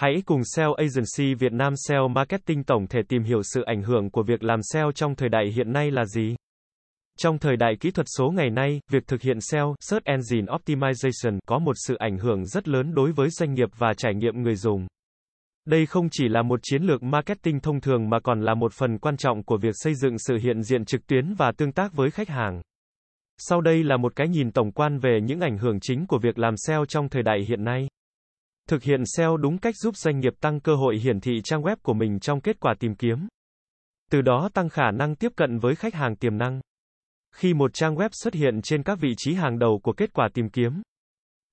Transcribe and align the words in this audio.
Hãy 0.00 0.22
cùng 0.26 0.40
SEO 0.44 0.74
Agency 0.74 1.34
Việt 1.34 1.52
Nam 1.52 1.72
SEO 1.76 2.08
Marketing 2.08 2.64
tổng 2.64 2.86
thể 2.86 3.00
tìm 3.08 3.22
hiểu 3.22 3.40
sự 3.42 3.62
ảnh 3.62 3.82
hưởng 3.82 4.10
của 4.10 4.22
việc 4.22 4.42
làm 4.42 4.60
SEO 4.62 4.92
trong 4.92 5.14
thời 5.14 5.28
đại 5.28 5.52
hiện 5.56 5.72
nay 5.72 5.90
là 5.90 6.04
gì. 6.04 6.36
Trong 7.18 7.38
thời 7.38 7.56
đại 7.56 7.76
kỹ 7.80 7.90
thuật 7.90 8.06
số 8.18 8.30
ngày 8.30 8.50
nay, 8.50 8.80
việc 8.90 9.06
thực 9.06 9.22
hiện 9.22 9.40
SEO, 9.40 9.74
Search 9.80 10.04
Engine 10.04 10.52
Optimization, 10.52 11.38
có 11.46 11.58
một 11.58 11.72
sự 11.86 11.94
ảnh 11.94 12.18
hưởng 12.18 12.46
rất 12.46 12.68
lớn 12.68 12.94
đối 12.94 13.12
với 13.12 13.30
doanh 13.30 13.54
nghiệp 13.54 13.68
và 13.78 13.94
trải 13.94 14.14
nghiệm 14.14 14.42
người 14.42 14.54
dùng. 14.54 14.86
Đây 15.64 15.86
không 15.86 16.08
chỉ 16.10 16.28
là 16.28 16.42
một 16.42 16.60
chiến 16.62 16.82
lược 16.82 17.02
marketing 17.02 17.60
thông 17.60 17.80
thường 17.80 18.10
mà 18.10 18.20
còn 18.20 18.40
là 18.40 18.54
một 18.54 18.72
phần 18.72 18.98
quan 18.98 19.16
trọng 19.16 19.42
của 19.42 19.56
việc 19.56 19.74
xây 19.74 19.94
dựng 19.94 20.18
sự 20.18 20.38
hiện 20.42 20.62
diện 20.62 20.84
trực 20.84 21.06
tuyến 21.06 21.34
và 21.34 21.52
tương 21.56 21.72
tác 21.72 21.92
với 21.92 22.10
khách 22.10 22.28
hàng. 22.28 22.62
Sau 23.38 23.60
đây 23.60 23.84
là 23.84 23.96
một 23.96 24.16
cái 24.16 24.28
nhìn 24.28 24.52
tổng 24.52 24.72
quan 24.72 24.98
về 24.98 25.20
những 25.22 25.40
ảnh 25.40 25.58
hưởng 25.58 25.80
chính 25.80 26.06
của 26.06 26.18
việc 26.18 26.38
làm 26.38 26.54
SEO 26.56 26.86
trong 26.86 27.08
thời 27.08 27.22
đại 27.22 27.44
hiện 27.48 27.64
nay. 27.64 27.88
Thực 28.70 28.82
hiện 28.82 29.02
SEO 29.06 29.36
đúng 29.36 29.58
cách 29.58 29.76
giúp 29.76 29.96
doanh 29.96 30.20
nghiệp 30.20 30.32
tăng 30.40 30.60
cơ 30.60 30.74
hội 30.74 30.98
hiển 30.98 31.20
thị 31.20 31.40
trang 31.44 31.62
web 31.62 31.76
của 31.82 31.94
mình 31.94 32.20
trong 32.20 32.40
kết 32.40 32.60
quả 32.60 32.74
tìm 32.78 32.94
kiếm. 32.94 33.28
Từ 34.10 34.22
đó 34.22 34.48
tăng 34.54 34.68
khả 34.68 34.90
năng 34.90 35.14
tiếp 35.14 35.32
cận 35.36 35.58
với 35.58 35.74
khách 35.74 35.94
hàng 35.94 36.16
tiềm 36.16 36.38
năng. 36.38 36.60
Khi 37.34 37.54
một 37.54 37.70
trang 37.74 37.94
web 37.94 38.08
xuất 38.12 38.34
hiện 38.34 38.62
trên 38.62 38.82
các 38.82 38.98
vị 39.00 39.14
trí 39.16 39.34
hàng 39.34 39.58
đầu 39.58 39.80
của 39.82 39.92
kết 39.92 40.12
quả 40.12 40.28
tìm 40.34 40.48
kiếm, 40.50 40.82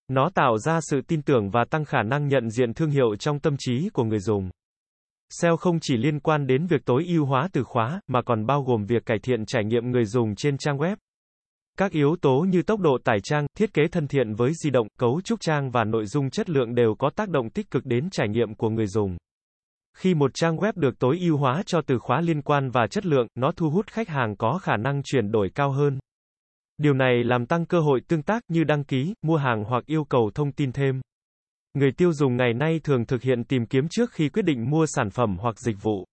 nó 0.07 0.29
tạo 0.35 0.57
ra 0.57 0.79
sự 0.81 1.01
tin 1.07 1.21
tưởng 1.21 1.49
và 1.49 1.65
tăng 1.69 1.85
khả 1.85 2.03
năng 2.03 2.27
nhận 2.27 2.49
diện 2.49 2.73
thương 2.73 2.89
hiệu 2.89 3.15
trong 3.15 3.39
tâm 3.39 3.55
trí 3.59 3.89
của 3.93 4.03
người 4.03 4.19
dùng. 4.19 4.49
SEO 5.29 5.57
không 5.57 5.79
chỉ 5.81 5.97
liên 5.97 6.19
quan 6.19 6.47
đến 6.47 6.67
việc 6.67 6.85
tối 6.85 7.05
ưu 7.07 7.25
hóa 7.25 7.49
từ 7.53 7.63
khóa, 7.63 8.01
mà 8.07 8.21
còn 8.21 8.45
bao 8.45 8.63
gồm 8.63 8.85
việc 8.85 9.05
cải 9.05 9.19
thiện 9.23 9.45
trải 9.45 9.63
nghiệm 9.63 9.91
người 9.91 10.05
dùng 10.05 10.35
trên 10.35 10.57
trang 10.57 10.77
web. 10.77 10.95
Các 11.77 11.91
yếu 11.91 12.15
tố 12.21 12.45
như 12.49 12.61
tốc 12.61 12.79
độ 12.79 12.97
tải 13.03 13.17
trang, 13.23 13.47
thiết 13.57 13.73
kế 13.73 13.87
thân 13.91 14.07
thiện 14.07 14.33
với 14.33 14.51
di 14.63 14.69
động, 14.69 14.87
cấu 14.99 15.21
trúc 15.21 15.39
trang 15.41 15.71
và 15.71 15.83
nội 15.83 16.05
dung 16.05 16.29
chất 16.29 16.49
lượng 16.49 16.75
đều 16.75 16.95
có 16.99 17.09
tác 17.15 17.29
động 17.29 17.49
tích 17.49 17.71
cực 17.71 17.85
đến 17.85 18.09
trải 18.11 18.29
nghiệm 18.29 18.55
của 18.55 18.69
người 18.69 18.87
dùng. 18.87 19.17
Khi 19.97 20.13
một 20.13 20.31
trang 20.33 20.57
web 20.57 20.73
được 20.75 20.99
tối 20.99 21.17
ưu 21.19 21.37
hóa 21.37 21.63
cho 21.65 21.81
từ 21.87 21.99
khóa 21.99 22.21
liên 22.21 22.41
quan 22.41 22.69
và 22.69 22.87
chất 22.87 23.05
lượng, 23.05 23.27
nó 23.35 23.51
thu 23.51 23.69
hút 23.69 23.87
khách 23.87 24.09
hàng 24.09 24.35
có 24.37 24.57
khả 24.57 24.77
năng 24.77 25.01
chuyển 25.03 25.31
đổi 25.31 25.49
cao 25.55 25.71
hơn. 25.71 25.99
Điều 26.77 26.93
này 26.93 27.23
làm 27.23 27.45
tăng 27.45 27.65
cơ 27.65 27.79
hội 27.79 28.01
tương 28.07 28.23
tác 28.23 28.43
như 28.47 28.63
đăng 28.63 28.83
ký, 28.83 29.13
mua 29.21 29.37
hàng 29.37 29.63
hoặc 29.63 29.85
yêu 29.85 30.03
cầu 30.03 30.31
thông 30.35 30.51
tin 30.51 30.71
thêm. 30.71 31.01
Người 31.73 31.91
tiêu 31.91 32.13
dùng 32.13 32.37
ngày 32.37 32.53
nay 32.53 32.79
thường 32.83 33.05
thực 33.05 33.21
hiện 33.21 33.43
tìm 33.43 33.65
kiếm 33.65 33.87
trước 33.89 34.11
khi 34.11 34.29
quyết 34.29 34.45
định 34.45 34.69
mua 34.69 34.85
sản 34.85 35.09
phẩm 35.09 35.37
hoặc 35.39 35.59
dịch 35.59 35.77
vụ. 35.81 36.05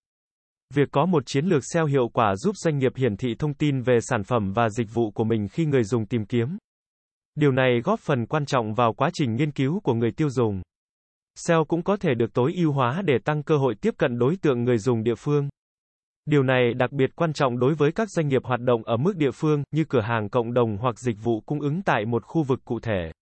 Việc 0.75 0.89
có 0.93 1.07
một 1.07 1.23
chiến 1.27 1.47
lược 1.47 1.63
SEO 1.65 1.87
hiệu 1.87 2.09
quả 2.09 2.37
giúp 2.37 2.57
doanh 2.57 2.79
nghiệp 2.79 2.93
hiển 2.97 3.17
thị 3.17 3.35
thông 3.39 3.55
tin 3.55 3.83
về 3.83 4.01
sản 4.01 4.25
phẩm 4.25 4.53
và 4.53 4.69
dịch 4.69 4.89
vụ 4.95 5.11
của 5.11 5.25
mình 5.25 5.49
khi 5.49 5.67
người 5.67 5.85
dùng 5.85 6.07
tìm 6.07 6.27
kiếm. 6.27 6.59
Điều 7.35 7.53
này 7.53 7.81
góp 7.85 8.01
phần 8.01 8.27
quan 8.27 8.47
trọng 8.47 8.75
vào 8.75 8.93
quá 8.93 9.11
trình 9.13 9.35
nghiên 9.35 9.53
cứu 9.53 9.81
của 9.81 9.95
người 9.95 10.11
tiêu 10.11 10.31
dùng. 10.31 10.63
SEO 11.35 11.65
cũng 11.65 11.83
có 11.83 11.97
thể 11.97 12.15
được 12.15 12.35
tối 12.35 12.53
ưu 12.57 12.73
hóa 12.73 13.03
để 13.05 13.15
tăng 13.25 13.43
cơ 13.43 13.57
hội 13.57 13.75
tiếp 13.81 13.95
cận 13.99 14.19
đối 14.19 14.37
tượng 14.37 14.65
người 14.65 14.79
dùng 14.79 15.03
địa 15.03 15.15
phương. 15.15 15.49
Điều 16.25 16.43
này 16.43 16.75
đặc 16.75 16.93
biệt 16.93 17.11
quan 17.17 17.33
trọng 17.33 17.59
đối 17.59 17.75
với 17.75 17.93
các 17.93 18.11
doanh 18.11 18.29
nghiệp 18.29 18.45
hoạt 18.45 18.61
động 18.61 18.83
ở 18.85 18.97
mức 18.97 19.17
địa 19.17 19.31
phương, 19.31 19.63
như 19.71 19.85
cửa 19.89 20.01
hàng 20.01 20.29
cộng 20.29 20.55
đồng 20.55 20.77
hoặc 20.77 20.99
dịch 20.99 21.17
vụ 21.23 21.41
cung 21.41 21.61
ứng 21.61 21.83
tại 21.83 22.05
một 22.05 22.25
khu 22.25 22.43
vực 22.43 22.61
cụ 22.65 22.81
thể. 22.81 23.13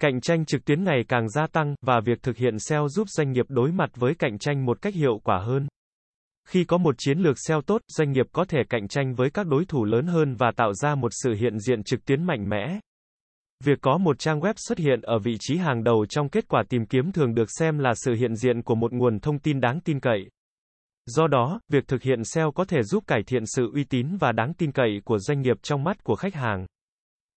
Cạnh 0.00 0.20
tranh 0.20 0.44
trực 0.44 0.64
tuyến 0.64 0.84
ngày 0.84 1.04
càng 1.08 1.28
gia 1.28 1.46
tăng, 1.46 1.74
và 1.82 2.00
việc 2.00 2.22
thực 2.22 2.36
hiện 2.36 2.58
SEO 2.58 2.88
giúp 2.88 3.08
doanh 3.08 3.32
nghiệp 3.32 3.46
đối 3.48 3.72
mặt 3.72 3.90
với 3.94 4.14
cạnh 4.14 4.38
tranh 4.38 4.66
một 4.66 4.82
cách 4.82 4.94
hiệu 4.94 5.20
quả 5.24 5.38
hơn. 5.38 5.66
Khi 6.50 6.64
có 6.64 6.78
một 6.78 6.94
chiến 6.98 7.18
lược 7.18 7.36
SEO 7.38 7.60
tốt, 7.60 7.82
doanh 7.88 8.12
nghiệp 8.12 8.26
có 8.32 8.44
thể 8.44 8.58
cạnh 8.68 8.88
tranh 8.88 9.14
với 9.14 9.30
các 9.30 9.46
đối 9.46 9.64
thủ 9.64 9.84
lớn 9.84 10.06
hơn 10.06 10.34
và 10.34 10.50
tạo 10.56 10.74
ra 10.74 10.94
một 10.94 11.08
sự 11.12 11.34
hiện 11.34 11.58
diện 11.58 11.82
trực 11.82 12.04
tuyến 12.04 12.24
mạnh 12.24 12.48
mẽ. 12.48 12.80
Việc 13.64 13.78
có 13.80 13.98
một 13.98 14.18
trang 14.18 14.40
web 14.40 14.54
xuất 14.56 14.78
hiện 14.78 15.00
ở 15.00 15.18
vị 15.18 15.36
trí 15.40 15.56
hàng 15.56 15.84
đầu 15.84 16.06
trong 16.06 16.28
kết 16.28 16.48
quả 16.48 16.62
tìm 16.68 16.86
kiếm 16.86 17.12
thường 17.12 17.34
được 17.34 17.48
xem 17.58 17.78
là 17.78 17.92
sự 17.94 18.14
hiện 18.14 18.36
diện 18.36 18.62
của 18.62 18.74
một 18.74 18.92
nguồn 18.92 19.20
thông 19.20 19.38
tin 19.38 19.60
đáng 19.60 19.80
tin 19.80 20.00
cậy. 20.00 20.28
Do 21.06 21.26
đó, 21.26 21.60
việc 21.68 21.88
thực 21.88 22.02
hiện 22.02 22.24
SEO 22.24 22.52
có 22.52 22.64
thể 22.64 22.82
giúp 22.82 23.04
cải 23.06 23.22
thiện 23.26 23.42
sự 23.46 23.70
uy 23.74 23.84
tín 23.84 24.16
và 24.20 24.32
đáng 24.32 24.54
tin 24.54 24.72
cậy 24.72 25.00
của 25.04 25.18
doanh 25.18 25.40
nghiệp 25.40 25.56
trong 25.62 25.84
mắt 25.84 26.04
của 26.04 26.16
khách 26.16 26.34
hàng. 26.34 26.66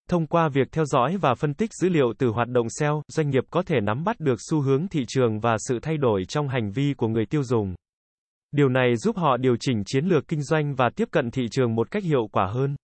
Thông 0.08 0.26
qua 0.26 0.48
việc 0.48 0.72
theo 0.72 0.84
dõi 0.84 1.16
và 1.16 1.34
phân 1.34 1.54
tích 1.54 1.70
dữ 1.72 1.88
liệu 1.88 2.12
từ 2.18 2.28
hoạt 2.28 2.48
động 2.48 2.66
SEO, 2.70 3.02
doanh 3.08 3.30
nghiệp 3.30 3.44
có 3.50 3.62
thể 3.62 3.80
nắm 3.80 4.04
bắt 4.04 4.20
được 4.20 4.36
xu 4.50 4.60
hướng 4.60 4.88
thị 4.88 5.04
trường 5.08 5.40
và 5.40 5.56
sự 5.58 5.78
thay 5.82 5.96
đổi 5.96 6.24
trong 6.24 6.48
hành 6.48 6.70
vi 6.70 6.94
của 6.94 7.08
người 7.08 7.26
tiêu 7.26 7.42
dùng. 7.42 7.74
Điều 8.56 8.68
này 8.68 8.96
giúp 8.96 9.16
họ 9.16 9.36
điều 9.36 9.56
chỉnh 9.60 9.82
chiến 9.86 10.04
lược 10.04 10.28
kinh 10.28 10.42
doanh 10.42 10.74
và 10.74 10.90
tiếp 10.96 11.08
cận 11.10 11.30
thị 11.30 11.42
trường 11.50 11.74
một 11.74 11.90
cách 11.90 12.02
hiệu 12.02 12.28
quả 12.32 12.46
hơn. 12.46 12.76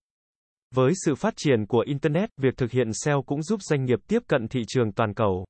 Với 0.75 0.92
sự 1.04 1.14
phát 1.14 1.34
triển 1.36 1.66
của 1.66 1.84
Internet, 1.86 2.31
việc 2.36 2.56
thực 2.56 2.70
hiện 2.70 2.91
SEO 2.92 3.22
cũng 3.22 3.42
giúp 3.42 3.60
doanh 3.62 3.84
nghiệp 3.84 3.98
tiếp 4.09 4.19
cận 4.28 4.48
thị 4.48 4.62
trường 4.69 4.92
toàn 4.92 5.14
cầu. 5.14 5.44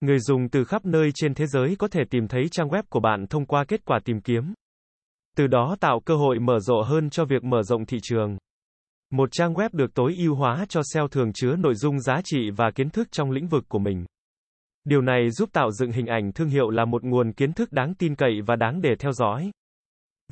Người 0.00 0.18
dùng 0.18 0.48
từ 0.48 0.64
khắp 0.64 0.84
nơi 0.84 1.10
trên 1.14 1.34
thế 1.34 1.46
giới 1.46 1.76
có 1.78 1.88
thể 1.88 2.00
tìm 2.10 2.28
thấy 2.28 2.42
trang 2.50 2.68
web 2.68 2.82
của 2.88 3.00
bạn 3.00 3.26
thông 3.26 3.46
qua 3.46 3.64
kết 3.68 3.84
quả 3.84 3.98
tìm 4.04 4.20
kiếm. 4.20 4.54
Từ 5.36 5.46
đó 5.46 5.76
tạo 5.80 6.00
cơ 6.04 6.16
hội 6.16 6.38
mở 6.38 6.60
rộng 6.60 6.82
hơn 6.84 7.10
cho 7.10 7.24
việc 7.24 7.44
mở 7.44 7.62
rộng 7.62 7.86
thị 7.86 7.98
trường. 8.02 8.38
Một 9.10 9.28
trang 9.32 9.54
web 9.54 9.68
được 9.72 9.94
tối 9.94 10.14
ưu 10.18 10.34
hóa 10.34 10.66
cho 10.68 10.80
SEO 10.94 11.08
thường 11.08 11.32
chứa 11.34 11.56
nội 11.56 11.74
dung 11.74 12.00
giá 12.00 12.20
trị 12.24 12.50
và 12.56 12.70
kiến 12.70 12.90
thức 12.90 13.08
trong 13.12 13.30
lĩnh 13.30 13.48
vực 13.48 13.64
của 13.68 13.78
mình. 13.78 14.04
Điều 14.84 15.00
này 15.00 15.30
giúp 15.30 15.48
tạo 15.52 15.70
dựng 15.70 15.92
hình 15.92 16.06
ảnh 16.06 16.32
thương 16.32 16.48
hiệu 16.48 16.70
là 16.70 16.84
một 16.84 17.04
nguồn 17.04 17.32
kiến 17.32 17.52
thức 17.52 17.72
đáng 17.72 17.94
tin 17.94 18.14
cậy 18.14 18.40
và 18.46 18.56
đáng 18.56 18.80
để 18.80 18.90
theo 18.98 19.12
dõi. 19.12 19.50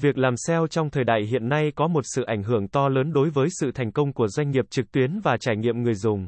Việc 0.01 0.19
làm 0.19 0.35
SEO 0.37 0.67
trong 0.67 0.91
thời 0.91 1.05
đại 1.05 1.23
hiện 1.31 1.49
nay 1.49 1.73
có 1.77 1.89
một 1.89 2.03
sự 2.05 2.23
ảnh 2.23 2.43
hưởng 2.43 2.69
to 2.69 2.89
lớn 2.89 3.13
đối 3.13 3.31
với 3.31 3.49
sự 3.61 3.73
thành 3.75 3.93
công 3.93 4.13
của 4.13 4.29
doanh 4.29 4.51
nghiệp 4.51 4.65
trực 4.71 4.93
tuyến 4.93 5.21
và 5.21 5.37
trải 5.41 5.57
nghiệm 5.57 5.83
người 5.83 5.95
dùng. 5.95 6.27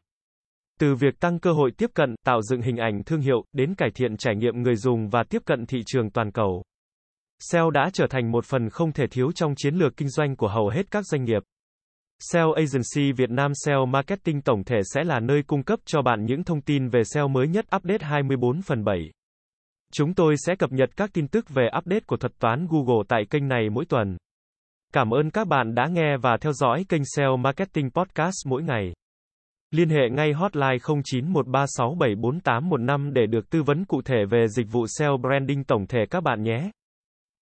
Từ 0.81 0.95
việc 0.95 1.21
tăng 1.21 1.39
cơ 1.39 1.53
hội 1.53 1.71
tiếp 1.77 1.91
cận, 1.95 2.15
tạo 2.25 2.43
dựng 2.43 2.63
hình 2.63 2.77
ảnh 2.77 3.03
thương 3.05 3.21
hiệu, 3.21 3.45
đến 3.53 3.75
cải 3.75 3.91
thiện 3.95 4.17
trải 4.17 4.37
nghiệm 4.37 4.63
người 4.63 4.77
dùng 4.77 5.09
và 5.09 5.23
tiếp 5.31 5.43
cận 5.47 5.67
thị 5.67 5.83
trường 5.87 6.11
toàn 6.11 6.33
cầu. 6.33 6.63
SEO 7.41 7.71
đã 7.71 7.91
trở 7.93 8.07
thành 8.11 8.31
một 8.31 8.45
phần 8.45 8.71
không 8.71 8.93
thể 8.93 9.07
thiếu 9.07 9.33
trong 9.33 9.55
chiến 9.57 9.75
lược 9.75 9.97
kinh 9.97 10.09
doanh 10.09 10.37
của 10.37 10.49
hầu 10.49 10.69
hết 10.69 10.91
các 10.91 11.07
doanh 11.07 11.25
nghiệp. 11.25 11.43
SEO 12.21 12.53
Agency 12.53 13.13
Việt 13.13 13.31
Nam 13.31 13.53
SEO 13.55 13.87
Marketing 13.87 14.43
tổng 14.43 14.65
thể 14.65 14.81
sẽ 14.95 15.05
là 15.05 15.21
nơi 15.21 15.43
cung 15.43 15.63
cấp 15.63 15.81
cho 15.85 16.03
bạn 16.03 16.25
những 16.25 16.45
thông 16.45 16.61
tin 16.61 16.89
về 16.89 17.05
SEO 17.05 17.29
mới 17.29 17.49
nhất 17.49 17.65
update 17.77 18.07
24 18.07 18.63
phần 18.63 18.85
7. 18.85 19.11
Chúng 19.93 20.15
tôi 20.15 20.35
sẽ 20.39 20.55
cập 20.59 20.73
nhật 20.73 20.91
các 20.97 21.11
tin 21.13 21.29
tức 21.29 21.49
về 21.49 21.69
update 21.79 22.01
của 22.07 22.17
thuật 22.17 22.33
toán 22.39 22.67
Google 22.71 23.05
tại 23.09 23.23
kênh 23.31 23.49
này 23.49 23.71
mỗi 23.71 23.85
tuần. 23.85 24.17
Cảm 24.93 25.11
ơn 25.11 25.31
các 25.31 25.47
bạn 25.47 25.75
đã 25.75 25.87
nghe 25.87 26.17
và 26.17 26.37
theo 26.41 26.53
dõi 26.53 26.85
kênh 26.89 27.03
SEO 27.17 27.37
Marketing 27.37 27.91
Podcast 27.91 28.47
mỗi 28.47 28.63
ngày. 28.63 28.93
Liên 29.71 29.89
hệ 29.89 30.11
ngay 30.11 30.33
hotline 30.33 30.77
0913674815 30.77 33.13
để 33.13 33.27
được 33.27 33.51
tư 33.51 33.63
vấn 33.63 33.85
cụ 33.85 34.03
thể 34.03 34.25
về 34.31 34.49
dịch 34.49 34.67
vụ 34.73 34.87
SEO 34.99 35.17
branding 35.17 35.65
tổng 35.65 35.87
thể 35.87 36.01
các 36.11 36.23
bạn 36.23 36.43
nhé. 36.43 36.71